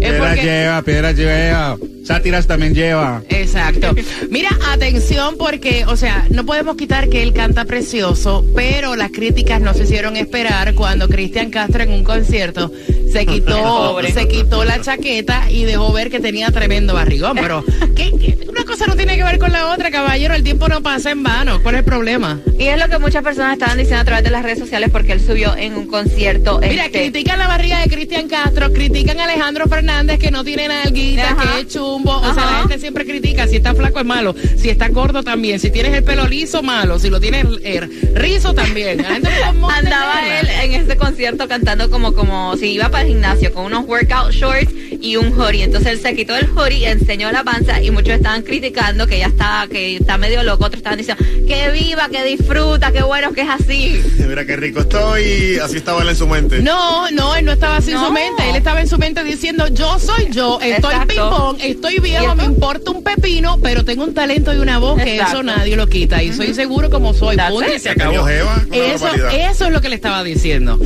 Piedra 0.00 0.28
porque... 0.28 0.42
lleva, 0.42 0.82
piedra 0.82 1.12
lleva. 1.12 1.78
Sátiras 2.04 2.46
también 2.46 2.74
lleva. 2.74 3.22
Exacto. 3.28 3.94
Mira, 4.30 4.50
atención 4.72 5.36
porque, 5.38 5.84
o 5.86 5.96
sea, 5.96 6.26
no 6.30 6.44
podemos 6.44 6.76
quitar 6.76 7.08
que 7.08 7.22
él 7.22 7.32
canta 7.32 7.64
precioso, 7.64 8.44
pero 8.54 8.94
las 8.94 9.10
críticas 9.10 9.60
no 9.60 9.74
se 9.74 9.84
hicieron 9.84 10.16
esperar 10.16 10.74
cuando 10.74 11.08
Cristian 11.08 11.50
Castro 11.50 11.82
en 11.82 11.90
un 11.90 12.04
concierto 12.04 12.70
se 13.16 13.26
quitó, 13.32 14.00
se 14.02 14.28
quitó 14.28 14.64
la 14.64 14.80
chaqueta 14.80 15.50
y 15.50 15.64
dejó 15.64 15.92
ver 15.92 16.10
que 16.10 16.20
tenía 16.20 16.50
tremendo 16.50 16.94
barrigón. 16.94 17.36
Pero 17.40 17.64
¿qué- 17.94 18.12
qué? 18.20 18.38
una 18.48 18.64
cosa 18.64 18.86
no 18.86 18.96
tiene 18.96 19.16
que 19.16 19.24
ver 19.24 19.38
con 19.38 19.52
la 19.52 19.68
otra, 19.72 19.90
caballero. 19.90 20.34
El 20.34 20.42
tiempo 20.42 20.68
no 20.68 20.82
pasa 20.82 21.10
en 21.10 21.22
vano. 21.22 21.62
¿Cuál 21.62 21.76
es 21.76 21.78
el 21.80 21.84
problema? 21.84 22.40
Y 22.58 22.64
es 22.68 22.78
lo 22.78 22.88
que 22.88 22.98
muchas 22.98 23.22
personas 23.22 23.54
estaban 23.54 23.76
diciendo 23.78 24.00
a 24.02 24.04
través 24.04 24.24
de 24.24 24.30
las 24.30 24.42
redes 24.42 24.58
sociales 24.58 24.90
porque 24.90 25.12
él 25.12 25.20
subió 25.20 25.56
en 25.56 25.74
un 25.74 25.86
concierto. 25.86 26.58
Mira, 26.60 26.86
este, 26.86 26.98
critican 27.00 27.38
la 27.38 27.46
barriga 27.48 27.80
de 27.80 27.88
Cristian 27.88 28.28
Castro, 28.28 28.72
critican 28.72 29.18
a 29.20 29.24
Alejandro 29.24 29.66
Fernández 29.66 30.18
que 30.18 30.30
no 30.30 30.44
tiene 30.44 30.68
nalguita, 30.68 31.30
Ajá. 31.32 31.54
que 31.54 31.60
es 31.62 31.68
chumbo. 31.68 32.16
O 32.16 32.34
sea, 32.34 32.44
la 32.50 32.58
gente 32.60 32.78
siempre 32.78 33.04
critica. 33.04 33.46
Si 33.46 33.56
está 33.56 33.74
flaco 33.74 34.00
es 34.00 34.06
malo. 34.06 34.34
Si 34.56 34.68
está 34.70 34.88
gordo 34.88 35.22
también. 35.22 35.58
Si 35.60 35.70
tienes 35.70 35.92
el 35.94 36.04
pelo 36.04 36.26
liso, 36.26 36.62
malo. 36.62 36.98
Si 36.98 37.10
lo 37.10 37.20
tienes 37.20 37.46
eh, 37.62 37.80
rizo 38.14 38.54
también. 38.54 38.98
La 39.02 39.14
gente 39.14 39.28
Andaba 39.76 40.40
él 40.40 40.48
en 40.62 40.74
este 40.74 40.96
concierto 40.96 41.46
cantando 41.48 41.90
como, 41.90 42.12
como 42.14 42.56
si 42.56 42.72
iba 42.72 42.88
para 42.88 43.05
gimnasio 43.06 43.52
con 43.52 43.64
unos 43.66 43.84
workout 43.86 44.32
shorts 44.32 44.70
y 45.00 45.16
un 45.16 45.32
hoodie. 45.38 45.62
Entonces 45.64 45.92
él 45.92 46.00
se 46.00 46.14
quitó 46.14 46.36
el 46.36 46.48
hoodie, 46.50 46.88
enseñó 46.90 47.30
la 47.32 47.44
panza 47.44 47.80
y 47.82 47.90
muchos 47.90 48.14
estaban 48.14 48.42
criticando 48.42 49.06
que 49.06 49.18
ya 49.18 49.26
está, 49.26 49.66
que 49.70 49.96
está 49.96 50.16
medio 50.18 50.42
loco. 50.42 50.64
Otros 50.66 50.78
estaban 50.78 50.98
diciendo 50.98 51.22
que 51.46 51.70
viva, 51.70 52.08
que 52.08 52.24
disfruta, 52.24 52.92
que 52.92 53.02
bueno 53.02 53.32
que 53.32 53.42
es 53.42 53.48
así. 53.48 54.02
Mira 54.28 54.44
qué 54.44 54.56
rico 54.56 54.80
estoy. 54.80 55.58
Así 55.62 55.76
estaba 55.76 56.02
él 56.02 56.08
en 56.08 56.16
su 56.16 56.26
mente. 56.26 56.60
No, 56.60 57.10
no, 57.10 57.34
él 57.36 57.44
no 57.44 57.52
estaba 57.52 57.76
así 57.76 57.92
en 57.92 57.98
su 57.98 58.10
mente. 58.12 58.48
Él 58.50 58.56
estaba 58.56 58.80
en 58.80 58.88
su 58.88 58.98
mente 58.98 59.22
diciendo, 59.24 59.68
yo 59.68 59.98
soy 59.98 60.28
yo, 60.30 60.58
estoy 60.60 60.92
Exacto. 60.92 61.06
ping-pong, 61.08 61.56
estoy 61.60 61.96
¿Y 61.96 62.00
viejo, 62.00 62.34
me 62.34 62.44
importa 62.44 62.90
un 62.90 63.02
pepino, 63.02 63.58
pero 63.62 63.84
tengo 63.84 64.04
un 64.04 64.12
talento 64.12 64.52
y 64.52 64.58
una 64.58 64.78
voz 64.78 65.00
que 65.02 65.14
Exacto. 65.14 65.34
eso 65.36 65.42
nadie 65.42 65.76
lo 65.76 65.86
quita. 65.86 66.22
Y 66.22 66.32
soy 66.32 66.52
seguro 66.54 66.90
como 66.90 67.14
soy. 67.14 67.36
Punto 67.36 67.70
y 67.70 67.76
it. 67.76 67.80
se 67.80 67.90
Pequeño 67.90 68.10
acabó. 68.22 68.26
jeva, 68.26 68.64
una 68.66 68.76
Eso, 68.76 69.08
eso 69.32 69.64
es 69.66 69.72
lo 69.72 69.80
que 69.80 69.88
le 69.88 69.94
estaba 69.94 70.22
diciendo. 70.24 70.78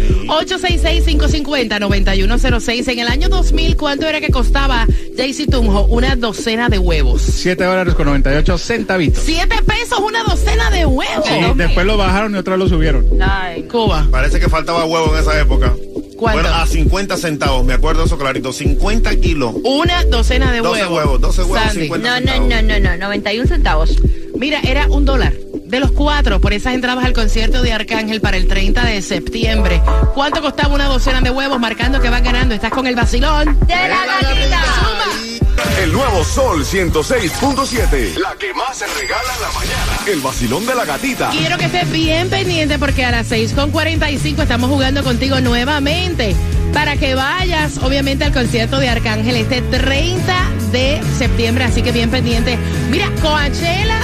866-550-9106. 2.14 2.88
En 2.92 2.98
el 2.98 3.08
año 3.08 3.28
2000, 3.28 3.76
¿cuánto 3.76 4.06
era 4.06 4.20
que 4.20 4.30
costaba 4.30 4.86
Jaycee 5.16 5.46
Tunjo 5.46 5.84
una 5.86 6.16
docena 6.16 6.68
de 6.68 6.78
huevos? 6.78 7.22
7 7.22 7.64
dólares 7.64 7.94
con 7.94 8.06
98 8.06 8.58
centavitos. 8.58 9.22
Siete 9.24 9.62
pesos 9.62 9.98
una 10.00 10.22
docena 10.24 10.70
de 10.70 10.86
huevos. 10.86 11.26
Sí, 11.26 11.34
después 11.56 11.86
lo 11.86 11.96
bajaron 11.96 12.34
y 12.34 12.38
otra 12.38 12.56
lo 12.56 12.68
subieron. 12.68 13.06
Ay, 13.20 13.62
Cuba. 13.64 14.06
Parece 14.10 14.40
que 14.40 14.48
faltaba 14.48 14.84
huevo 14.84 15.14
en 15.14 15.20
esa 15.22 15.38
época. 15.40 15.74
¿Cuánto? 16.16 16.42
Bueno, 16.42 16.54
a 16.54 16.66
50 16.66 17.16
centavos, 17.16 17.64
me 17.64 17.72
acuerdo 17.72 18.04
eso 18.04 18.18
clarito. 18.18 18.52
50 18.52 19.16
kilos. 19.16 19.54
Una 19.64 20.04
docena 20.04 20.52
de 20.52 20.58
12 20.58 20.82
huevos. 20.82 20.98
huevos, 20.98 21.20
12 21.20 21.42
huevos, 21.42 21.58
Sandy. 21.58 21.82
50. 21.82 22.20
no, 22.20 22.38
no, 22.38 22.62
no, 22.62 22.62
no, 22.62 22.78
no, 22.78 22.96
91 22.98 23.48
centavos. 23.48 23.96
Mira, 24.36 24.60
era 24.60 24.86
un 24.88 25.04
dólar. 25.04 25.32
De 25.70 25.78
los 25.78 25.92
cuatro, 25.92 26.40
por 26.40 26.52
esas 26.52 26.74
entradas 26.74 27.04
al 27.04 27.12
concierto 27.12 27.62
de 27.62 27.72
Arcángel 27.72 28.20
para 28.20 28.36
el 28.36 28.48
30 28.48 28.84
de 28.86 29.00
septiembre. 29.02 29.80
¿Cuánto 30.14 30.42
costaba 30.42 30.74
una 30.74 30.86
docena 30.86 31.20
de 31.20 31.30
huevos? 31.30 31.60
Marcando 31.60 32.00
que 32.00 32.10
van 32.10 32.24
ganando. 32.24 32.56
Estás 32.56 32.72
con 32.72 32.88
el 32.88 32.96
vacilón. 32.96 33.56
De 33.68 33.74
la 33.88 34.04
gatita. 34.20 34.64
El 35.80 35.92
nuevo 35.92 36.24
Sol 36.24 36.64
106.7. 36.64 38.16
La 38.16 38.34
que 38.34 38.52
más 38.52 38.78
se 38.78 38.86
regala 38.88 39.32
en 39.32 39.42
la 39.42 39.50
mañana. 39.52 39.92
El 40.08 40.20
vacilón 40.20 40.66
de 40.66 40.74
la 40.74 40.84
gatita. 40.84 41.30
Quiero 41.30 41.56
que 41.56 41.66
estés 41.66 41.88
bien 41.92 42.28
pendiente 42.28 42.76
porque 42.80 43.04
a 43.04 43.12
las 43.12 43.30
6.45 43.30 44.42
estamos 44.42 44.68
jugando 44.70 45.04
contigo 45.04 45.40
nuevamente. 45.40 46.34
Para 46.74 46.96
que 46.96 47.14
vayas, 47.14 47.78
obviamente, 47.78 48.24
al 48.24 48.32
concierto 48.32 48.80
de 48.80 48.88
Arcángel 48.88 49.36
este 49.36 49.62
30 49.62 50.50
de 50.72 51.00
septiembre. 51.16 51.62
Así 51.62 51.80
que 51.82 51.92
bien 51.92 52.10
pendiente. 52.10 52.58
Mira, 52.90 53.08
Coachella, 53.22 54.00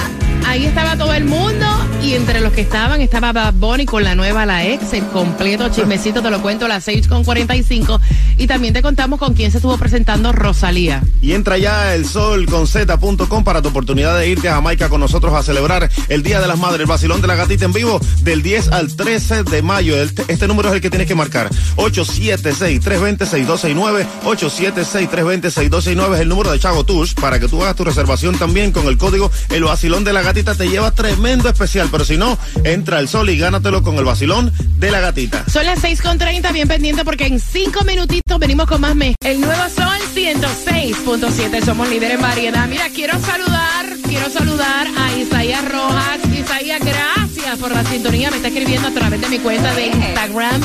ahí 0.47 0.65
estaba 0.65 0.97
todo 0.97 1.13
el 1.13 1.25
mundo. 1.25 1.65
Y 2.01 2.13
entre 2.13 2.41
los 2.41 2.53
que 2.53 2.61
estaban 2.61 3.01
estaba 3.01 3.33
Bad 3.33 3.55
Bunny 3.55 3.85
con 3.85 4.03
la 4.03 4.15
nueva 4.15 4.45
La 4.45 4.65
Ex. 4.65 4.93
El 4.93 5.05
completo 5.07 5.67
chismecito 5.69 6.21
te 6.21 6.29
lo 6.29 6.41
cuento 6.41 6.65
a 6.65 6.69
las 6.69 6.87
6.45. 6.87 7.99
Y 8.37 8.47
también 8.47 8.73
te 8.73 8.81
contamos 8.81 9.19
con 9.19 9.33
quién 9.33 9.51
se 9.51 9.57
estuvo 9.57 9.77
presentando 9.77 10.31
Rosalía. 10.31 11.03
Y 11.21 11.33
entra 11.33 11.57
ya 11.57 11.93
el 11.95 12.05
sol 12.05 12.45
con 12.45 12.65
z.com 12.67 13.43
para 13.43 13.61
tu 13.61 13.67
oportunidad 13.69 14.17
de 14.17 14.29
irte 14.29 14.47
a 14.47 14.53
Jamaica 14.53 14.87
con 14.89 15.01
nosotros 15.01 15.33
a 15.33 15.43
celebrar 15.43 15.89
el 16.07 16.23
Día 16.23 16.39
de 16.39 16.47
las 16.47 16.57
Madres, 16.57 16.79
el 16.81 16.87
vacilón 16.87 17.21
de 17.21 17.27
la 17.27 17.35
gatita 17.35 17.65
en 17.65 17.73
vivo 17.73 17.99
del 18.21 18.41
10 18.41 18.71
al 18.71 18.95
13 18.95 19.43
de 19.43 19.61
mayo. 19.61 20.01
Este, 20.01 20.47
número 20.47 20.69
es 20.69 20.75
el 20.75 20.81
que 20.81 20.89
tienes 20.89 21.07
que 21.07 21.15
marcar. 21.15 21.49
876-320-6269. 21.75 24.05
876-320-6269 24.23 26.15
es 26.15 26.21
el 26.21 26.29
número 26.29 26.51
de 26.51 26.59
Chago 26.59 26.85
Tush 26.85 27.15
para 27.15 27.39
que 27.39 27.47
tú 27.47 27.63
hagas 27.63 27.75
tu 27.75 27.83
reservación 27.83 28.37
también 28.37 28.71
con 28.71 28.87
el 28.87 28.97
código 28.97 29.29
El 29.49 29.65
Vacilón 29.65 30.05
de 30.05 30.13
la 30.13 30.21
Gatita. 30.21 30.36
Te 30.37 30.69
lleva 30.69 30.91
tremendo 30.91 31.49
especial, 31.49 31.89
pero 31.91 32.05
si 32.05 32.15
no, 32.15 32.37
entra 32.63 32.99
el 32.99 33.07
sol 33.07 33.27
y 33.29 33.39
gánatelo 33.39 33.81
con 33.81 33.95
el 33.95 34.05
Vacilón 34.05 34.53
de 34.77 34.91
la 34.91 34.99
Gatita. 34.99 35.43
Son 35.49 35.65
las 35.65 35.83
6.30, 35.83 36.53
bien 36.53 36.67
pendiente 36.67 37.03
porque 37.03 37.25
en 37.25 37.39
cinco 37.39 37.83
minutitos 37.83 38.37
venimos 38.37 38.67
con 38.67 38.79
más 38.81 38.95
mes. 38.95 39.15
El 39.23 39.41
nuevo 39.41 39.63
Sol 39.63 39.97
106.7, 40.13 41.65
somos 41.65 41.89
líderes 41.89 42.15
en 42.15 42.21
variedad. 42.21 42.67
Mira, 42.67 42.87
quiero 42.93 43.19
saludar, 43.19 43.87
quiero 44.07 44.29
saludar 44.29 44.87
a 44.95 45.17
Isaías 45.17 45.71
Rojas. 45.71 46.19
Isaías, 46.31 46.81
gracias 46.85 47.57
por 47.59 47.73
la 47.73 47.83
sintonía. 47.83 48.29
Me 48.29 48.37
está 48.37 48.49
escribiendo 48.49 48.89
a 48.89 48.91
través 48.91 49.19
de 49.19 49.29
mi 49.29 49.39
cuenta 49.39 49.73
de 49.73 49.87
Instagram. 49.87 50.61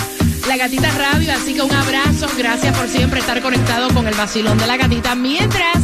La 0.49 0.57
Gatita 0.59 0.91
Radio, 0.91 1.33
así 1.33 1.55
que 1.55 1.63
un 1.63 1.73
abrazo, 1.73 2.27
gracias 2.37 2.77
por 2.77 2.89
siempre 2.89 3.21
estar 3.21 3.41
conectado 3.41 3.89
con 3.95 4.07
el 4.07 4.15
vacilón 4.15 4.59
de 4.59 4.67
la 4.67 4.77
gatita. 4.77 5.15
Mientras 5.15 5.79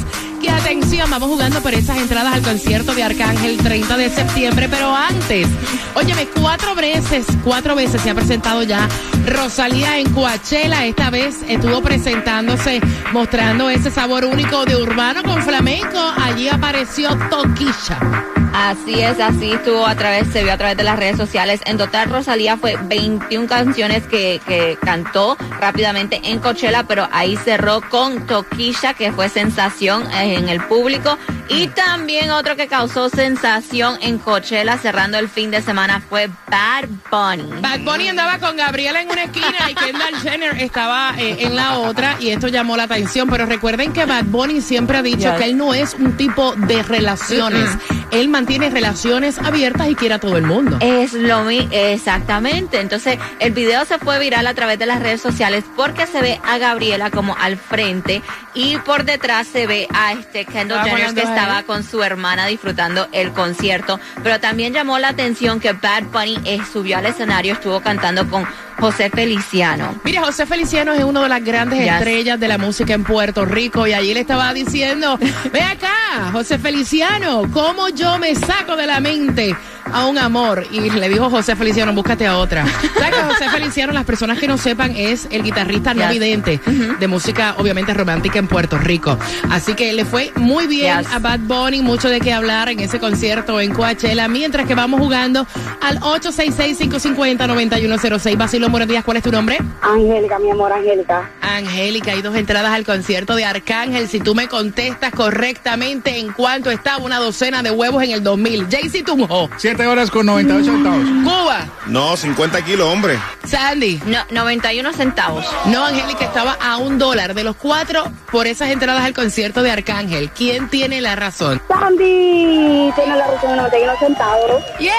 atención, 0.68 1.10
vamos 1.10 1.30
jugando 1.30 1.62
por 1.62 1.72
esas 1.72 1.96
entradas 1.96 2.34
al 2.34 2.42
concierto 2.42 2.94
de 2.94 3.02
Arcángel 3.02 3.56
30 3.56 3.96
de 3.96 4.10
septiembre, 4.10 4.68
pero 4.68 4.94
antes, 4.94 5.48
óyeme, 5.94 6.28
cuatro 6.38 6.74
veces, 6.74 7.24
cuatro 7.42 7.74
veces 7.74 8.02
se 8.02 8.10
ha 8.10 8.14
presentado 8.14 8.62
ya 8.64 8.86
Rosalía 9.24 9.96
en 9.98 10.10
Coachella. 10.10 10.84
Esta 10.84 11.08
vez 11.08 11.36
estuvo 11.48 11.80
presentándose, 11.80 12.82
mostrando 13.12 13.70
ese 13.70 13.90
sabor 13.90 14.26
único 14.26 14.66
de 14.66 14.76
urbano 14.76 15.22
con 15.22 15.42
flamenco. 15.42 15.98
Allí 16.18 16.50
apareció 16.50 17.16
Toquilla. 17.30 18.28
Así 18.52 19.00
es, 19.00 19.20
así 19.20 19.52
estuvo 19.52 19.86
a 19.86 19.94
través, 19.94 20.26
se 20.32 20.42
vio 20.42 20.52
a 20.52 20.56
través 20.56 20.76
de 20.76 20.82
las 20.82 20.98
redes 20.98 21.16
sociales. 21.16 21.60
En 21.66 21.76
total, 21.76 22.10
Rosalía 22.10 22.56
fue 22.56 22.76
21 22.76 23.46
canciones 23.46 24.06
que, 24.06 24.40
que 24.46 24.76
cantó 24.80 25.36
rápidamente 25.60 26.20
en 26.24 26.38
Coachella, 26.40 26.84
pero 26.84 27.08
ahí 27.12 27.36
cerró 27.36 27.80
con 27.88 28.26
Toquilla, 28.26 28.94
que 28.94 29.12
fue 29.12 29.28
sensación 29.28 30.10
eh, 30.12 30.34
en 30.34 30.48
el 30.48 30.57
público. 30.60 31.16
Y 31.48 31.68
también 31.68 32.30
otro 32.30 32.56
que 32.56 32.66
causó 32.68 33.08
sensación 33.08 33.98
en 34.02 34.18
Coachella 34.18 34.76
cerrando 34.76 35.18
el 35.18 35.28
fin 35.28 35.50
de 35.50 35.62
semana 35.62 36.02
fue 36.08 36.28
Bad 36.50 36.88
Bunny. 37.10 37.60
Bad 37.62 37.80
Bunny 37.80 38.08
andaba 38.08 38.38
con 38.38 38.56
Gabriela 38.56 39.00
en 39.00 39.10
una 39.10 39.24
esquina 39.24 39.70
y 39.70 39.74
Kendall 39.74 40.16
Jenner 40.22 40.58
estaba 40.62 41.14
eh, 41.18 41.36
en 41.40 41.56
la 41.56 41.78
otra 41.78 42.16
y 42.20 42.30
esto 42.30 42.48
llamó 42.48 42.76
la 42.76 42.82
atención. 42.84 43.28
Pero 43.30 43.46
recuerden 43.46 43.92
que 43.92 44.04
Bad 44.04 44.24
Bunny 44.24 44.60
siempre 44.60 44.98
ha 44.98 45.02
dicho 45.02 45.18
Yes. 45.30 45.32
que 45.38 45.44
él 45.44 45.56
no 45.56 45.72
es 45.74 45.94
un 45.94 46.16
tipo 46.16 46.54
de 46.56 46.82
relaciones. 46.82 47.68
Él 48.10 48.28
mantiene 48.28 48.70
relaciones 48.70 49.38
abiertas 49.38 49.88
y 49.88 49.94
quiere 49.94 50.14
a 50.14 50.18
todo 50.18 50.36
el 50.36 50.44
mundo. 50.44 50.78
Es 50.80 51.12
lo 51.12 51.42
mismo, 51.44 51.70
exactamente. 51.72 52.80
Entonces, 52.80 53.18
el 53.38 53.52
video 53.52 53.84
se 53.84 53.98
fue 53.98 54.18
viral 54.18 54.46
a 54.46 54.54
través 54.54 54.78
de 54.78 54.86
las 54.86 55.00
redes 55.00 55.20
sociales 55.20 55.64
porque 55.76 56.06
se 56.06 56.20
ve 56.22 56.40
a 56.44 56.58
Gabriela 56.58 57.10
como 57.10 57.36
al 57.36 57.56
frente 57.56 58.22
y 58.54 58.76
por 58.78 59.04
detrás 59.04 59.46
se 59.46 59.66
ve 59.66 59.86
a 59.92 60.12
este 60.12 60.44
Kendall 60.44 60.78
Estaba 60.78 60.84
Jenner 60.84 61.06
poniendo 61.06 61.22
que 61.22 61.28
estaba 61.28 61.62
con 61.64 61.84
su 61.84 62.02
hermana 62.02 62.46
disfrutando 62.46 63.08
el 63.12 63.32
concierto. 63.32 64.00
Pero 64.22 64.40
también 64.40 64.72
llamó 64.72 64.98
la 64.98 65.08
atención 65.08 65.60
que 65.60 65.72
Bad 65.72 66.04
Bunny 66.04 66.38
eh, 66.44 66.60
subió 66.72 66.98
al 66.98 67.06
escenario, 67.06 67.54
estuvo 67.54 67.80
cantando 67.80 68.28
con 68.28 68.46
José 68.78 69.10
Feliciano. 69.10 69.94
Mira, 70.04 70.22
José 70.24 70.46
Feliciano 70.46 70.92
es 70.92 71.02
una 71.04 71.22
de 71.22 71.28
las 71.28 71.44
grandes 71.44 71.80
Yes. 71.80 71.92
estrellas 71.94 72.38
de 72.40 72.48
la 72.48 72.58
música 72.58 72.94
en 72.94 73.04
Puerto 73.04 73.44
Rico 73.44 73.86
y 73.86 73.92
allí 73.92 74.14
le 74.14 74.20
estaba 74.20 74.52
diciendo, 74.54 75.18
ve 75.52 75.60
acá, 75.62 76.30
José 76.32 76.58
Feliciano, 76.58 77.42
¿cómo 77.52 77.88
yo 77.88 78.18
me 78.18 78.34
saco 78.34 78.76
de 78.76 78.86
la 78.86 79.00
mente 79.00 79.56
a 79.92 80.06
un 80.06 80.18
amor? 80.18 80.66
Y 80.70 80.80
le 80.90 81.08
dijo 81.08 81.30
José 81.30 81.56
Feliciano, 81.56 81.92
búscate 81.92 82.26
a 82.26 82.38
otra. 82.38 82.64
¿Sabes 82.66 83.14
que 83.14 83.22
José 83.22 83.48
Feliciano, 83.50 83.92
las 83.92 84.04
personas 84.04 84.38
que 84.38 84.48
no 84.48 84.58
sepan, 84.58 84.94
es 84.96 85.28
el 85.30 85.42
guitarrista 85.42 85.94
no 85.94 86.02
Yes. 86.02 86.10
vidente 86.10 86.60
de 86.98 87.06
música 87.08 87.54
obviamente 87.58 87.92
romántica 87.94 88.38
en 88.38 88.48
Puerto 88.48 88.78
Rico? 88.78 89.18
Así 89.50 89.74
que 89.74 89.92
le 89.92 90.04
fue 90.04 90.32
muy 90.36 90.66
bien 90.66 90.98
Yes. 90.98 91.12
a 91.12 91.18
Bad 91.18 91.40
Bunny, 91.40 91.82
mucho 91.82 92.08
de 92.08 92.20
qué 92.20 92.32
hablar 92.32 92.68
en 92.68 92.80
ese 92.80 92.98
concierto 92.98 93.60
en 93.60 93.72
Coachella, 93.74 94.28
mientras 94.28 94.66
que 94.66 94.74
vamos 94.74 95.00
jugando 95.00 95.46
al 95.80 96.00
866-550-9106. 96.00 98.36
Basilio, 98.36 98.68
buenos 98.70 98.88
días, 98.88 99.04
¿cuál 99.04 99.16
es 99.18 99.22
tu 99.22 99.30
nombre? 99.30 99.58
Angélica, 99.82 100.38
mi 100.38 100.50
amor, 100.50 100.72
Angélica. 100.72 101.30
Angélica, 101.40 102.12
hay 102.12 102.22
dos 102.22 102.34
entradas 102.36 102.72
al 102.72 102.84
concierto 102.84 103.34
de 103.36 103.44
Arcángel. 103.44 104.08
Si 104.08 104.20
tú 104.20 104.34
me 104.34 104.48
contestas 104.48 105.12
correctamente 105.12 106.18
en 106.18 106.32
cuánto 106.32 106.70
estaba 106.70 106.98
una 107.04 107.18
docena 107.18 107.62
de 107.62 107.70
huevos 107.70 108.02
en 108.02 108.10
el 108.10 108.22
2000. 108.22 108.66
Jaycee 108.70 109.02
Tunjo, 109.02 109.48
7 109.56 109.77
horas 109.86 110.10
con 110.10 110.26
98 110.26 110.70
centavos. 110.72 111.04
Cuba, 111.24 111.66
No, 111.86 112.16
50 112.16 112.62
kilos, 112.64 112.86
hombre. 112.92 113.18
Sandy. 113.44 114.00
No, 114.06 114.18
91 114.30 114.92
centavos. 114.92 115.46
No, 115.66 115.84
Angélica 115.86 116.24
estaba 116.26 116.56
a 116.60 116.76
un 116.78 116.98
dólar 116.98 117.34
de 117.34 117.44
los 117.44 117.56
cuatro 117.56 118.04
por 118.30 118.46
esas 118.46 118.70
entradas 118.70 119.04
al 119.04 119.14
concierto 119.14 119.62
de 119.62 119.70
Arcángel. 119.70 120.30
¿Quién 120.30 120.68
tiene 120.68 121.00
la 121.00 121.16
razón? 121.16 121.60
Sandy 121.68 122.90
tiene 122.94 123.16
la 123.16 123.26
razón 123.26 123.50
de 123.50 123.56
91 123.56 123.92
centavos. 123.98 124.62
¡Yes! 124.78 124.92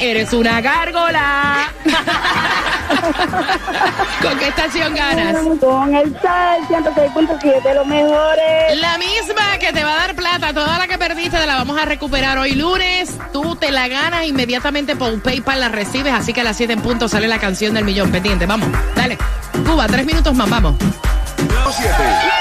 Eres 0.00 0.32
una 0.32 0.60
gárgola. 0.60 1.72
¿Con 4.22 4.38
qué 4.38 4.48
estación 4.48 4.94
ganas? 4.94 5.36
Con 5.60 5.94
el 5.94 6.20
Sal 6.20 6.60
106.7, 6.68 7.74
los 7.74 7.86
mejores. 7.86 8.80
La 8.80 8.98
misma 8.98 9.58
que 9.58 9.72
te 9.72 9.84
va 9.84 9.94
a 9.94 9.96
dar 9.96 10.14
plata, 10.14 10.52
toda 10.52 10.78
la 10.78 10.86
que 10.86 10.98
perdiste 10.98 11.38
te 11.38 11.46
la 11.46 11.56
vamos 11.56 11.78
a 11.78 11.84
recuperar 11.84 12.38
hoy 12.38 12.52
lunes. 12.52 13.16
Tú 13.32 13.56
te 13.56 13.70
la 13.70 13.88
ganas 13.88 14.26
inmediatamente 14.26 14.96
por 14.96 15.20
PayPal, 15.22 15.60
la 15.60 15.68
recibes, 15.68 16.12
así 16.12 16.32
que 16.32 16.40
a 16.40 16.44
las 16.44 16.56
7 16.56 16.72
en 16.72 16.82
punto 16.82 17.08
sale 17.08 17.28
la 17.28 17.38
canción 17.38 17.74
del 17.74 17.84
millón 17.84 18.10
pendiente. 18.10 18.46
Vamos, 18.46 18.68
dale. 18.94 19.18
Cuba, 19.66 19.86
tres 19.86 20.06
minutos 20.06 20.34
más, 20.34 20.48
vamos. 20.48 20.74
7. 21.70 22.37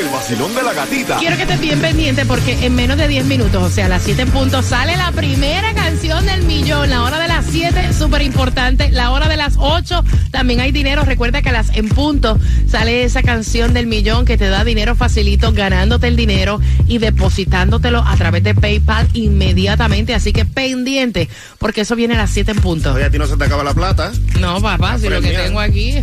El 0.00 0.08
vacilón 0.08 0.54
de 0.54 0.62
la 0.62 0.72
gatita. 0.72 1.18
Quiero 1.18 1.36
que 1.36 1.42
estés 1.42 1.60
bien 1.60 1.78
pendiente 1.78 2.24
porque 2.24 2.64
en 2.64 2.74
menos 2.74 2.96
de 2.96 3.06
10 3.06 3.26
minutos, 3.26 3.62
o 3.62 3.68
sea, 3.68 3.84
a 3.84 3.88
las 3.90 4.02
7 4.02 4.22
en 4.22 4.30
punto, 4.30 4.62
sale 4.62 4.96
la 4.96 5.12
primera 5.12 5.74
canción 5.74 6.24
del 6.24 6.42
millón. 6.44 6.88
La 6.88 7.02
hora 7.02 7.18
de 7.18 7.28
las 7.28 7.44
7, 7.44 7.92
súper 7.92 8.22
importante. 8.22 8.90
La 8.90 9.10
hora 9.10 9.28
de 9.28 9.36
las 9.36 9.56
8, 9.58 10.02
también 10.30 10.60
hay 10.60 10.72
dinero. 10.72 11.02
Recuerda 11.04 11.42
que 11.42 11.50
a 11.50 11.52
las 11.52 11.76
en 11.76 11.90
punto 11.90 12.38
sale 12.66 13.04
esa 13.04 13.22
canción 13.22 13.74
del 13.74 13.86
millón 13.86 14.24
que 14.24 14.38
te 14.38 14.48
da 14.48 14.64
dinero 14.64 14.94
facilito, 14.94 15.52
ganándote 15.52 16.08
el 16.08 16.16
dinero 16.16 16.62
y 16.88 16.96
depositándotelo 16.96 18.02
a 18.02 18.16
través 18.16 18.42
de 18.42 18.54
PayPal 18.54 19.06
inmediatamente. 19.12 20.14
Así 20.14 20.32
que 20.32 20.46
pendiente, 20.46 21.28
porque 21.58 21.82
eso 21.82 21.94
viene 21.94 22.14
a 22.14 22.18
las 22.18 22.30
7 22.30 22.52
en 22.52 22.60
punto. 22.60 22.94
Oye, 22.94 23.04
a 23.04 23.10
ti 23.10 23.18
no 23.18 23.26
se 23.26 23.36
te 23.36 23.44
acaba 23.44 23.62
la 23.64 23.74
plata. 23.74 24.12
No, 24.38 24.62
papá, 24.62 24.96
si 24.96 25.10
lo 25.10 25.20
que 25.20 25.32
tengo 25.32 25.60
aquí. 25.60 26.00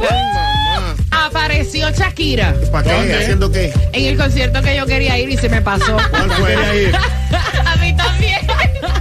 Apareció 1.26 1.90
Shakira 1.92 2.54
¿Para 2.72 2.84
qué? 2.84 2.92
¿Dónde? 2.94 3.16
¿Haciendo 3.18 3.52
qué? 3.52 3.74
en 3.94 4.06
el 4.06 4.18
concierto 4.18 4.62
que 4.62 4.76
yo 4.76 4.86
quería 4.86 5.18
ir 5.18 5.30
y 5.30 5.38
se 5.38 5.48
me 5.50 5.62
pasó. 5.62 5.98
¿Cuál 6.10 6.30
quería 6.36 6.76
ir? 6.90 6.96
a 7.66 7.76
mí 7.78 7.96
también. 7.96 8.40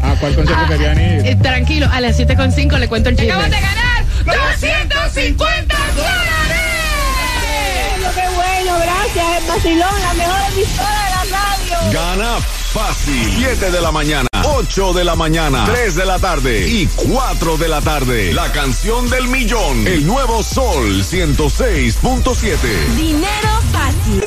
¿A 0.03 0.15
cuál 0.21 0.35
concierto 0.35 0.67
querían 0.69 0.99
ir? 1.01 1.27
Eh, 1.27 1.37
tranquilo, 1.43 1.89
a 1.93 2.01
las 2.01 2.19
7.5 2.19 2.79
le 2.79 2.89
cuento 2.89 3.09
el 3.11 3.17
chisme. 3.17 3.33
Acabas 3.33 3.51
de 3.51 3.61
ganar 3.61 4.05
250 4.25 5.77
Bueno, 5.95 6.07
qué 8.15 8.29
bueno, 8.35 8.79
gracias. 8.81 9.43
El 9.43 9.49
vacilón, 9.49 10.03
la 10.03 10.15
mejor 10.15 10.41
emisora 10.53 11.05
de 11.05 11.11
la 11.11 11.25
radio. 11.39 11.77
Gana 11.93 12.39
fácil. 12.73 13.33
7 13.39 13.71
de 13.71 13.81
la 13.81 13.93
mañana, 13.93 14.29
8 14.59 14.95
de 14.95 15.05
la 15.05 15.15
mañana, 15.15 15.67
3 15.67 15.97
de 15.97 16.07
la 16.07 16.19
tarde 16.19 16.67
y 16.67 16.87
4 16.87 17.59
de 17.59 17.69
la 17.69 17.83
tarde. 17.83 18.33
La 18.33 18.51
canción 18.53 19.11
del 19.11 19.29
millón. 19.29 19.87
El 19.87 20.07
nuevo 20.07 20.43
Sol 20.43 21.03
106.7. 21.03 22.57
Dinero 22.97 23.61
fácil. 23.71 24.25